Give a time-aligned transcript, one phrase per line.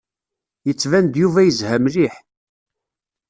[0.67, 2.13] Yettban-d Yuba yezha mliḥ.